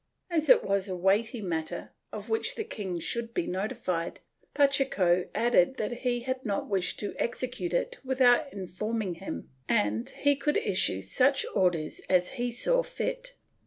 [0.31, 4.19] As it was a weighty matter, of which the king should be notified,
[4.55, 10.35] Pacheco added that he had not wished to execute it without informing him and he
[10.35, 13.35] could issue such orders as he saw fit.